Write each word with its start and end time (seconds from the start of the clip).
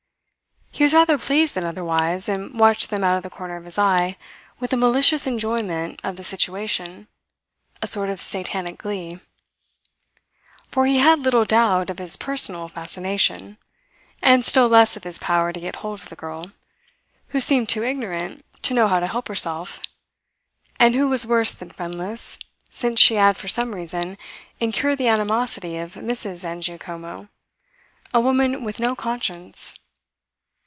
He 0.73 0.83
was 0.85 0.93
rather 0.93 1.17
pleased 1.17 1.53
than 1.53 1.65
otherwise 1.65 2.29
and 2.29 2.57
watched 2.57 2.89
them 2.89 3.03
out 3.03 3.17
of 3.17 3.23
the 3.23 3.29
corner 3.29 3.57
of 3.57 3.65
his 3.65 3.77
eye 3.77 4.17
with 4.57 4.71
a 4.71 4.77
malicious 4.77 5.27
enjoyment 5.27 5.99
of 6.01 6.15
the 6.15 6.23
situation 6.23 7.07
a 7.81 7.87
sort 7.87 8.09
of 8.09 8.21
Satanic 8.21 8.77
glee. 8.81 9.19
For 10.71 10.85
he 10.85 10.99
had 10.99 11.19
little 11.19 11.43
doubt 11.43 11.89
of 11.89 11.99
his 11.99 12.15
personal 12.15 12.69
fascination, 12.69 13.57
and 14.23 14.45
still 14.45 14.67
less 14.69 14.95
of 14.95 15.03
his 15.03 15.19
power 15.19 15.51
to 15.51 15.59
get 15.59 15.75
hold 15.77 15.99
of 15.99 16.09
the 16.09 16.15
girl, 16.15 16.53
who 17.27 17.41
seemed 17.41 17.67
too 17.67 17.83
ignorant 17.83 18.43
to 18.63 18.73
know 18.73 18.87
how 18.87 19.01
to 19.01 19.07
help 19.07 19.27
herself, 19.27 19.81
and 20.79 20.95
who 20.95 21.09
was 21.09 21.27
worse 21.27 21.53
than 21.53 21.69
friendless, 21.69 22.39
since 22.69 22.97
she 22.97 23.15
had 23.15 23.35
for 23.35 23.49
some 23.49 23.75
reason 23.75 24.17
incurred 24.61 24.99
the 24.99 25.09
animosity 25.09 25.75
of 25.77 25.95
Mrs. 25.95 26.37
Zangiacomo, 26.37 27.27
a 28.13 28.21
woman 28.21 28.63
with 28.63 28.79
no 28.79 28.95
conscience. 28.95 29.73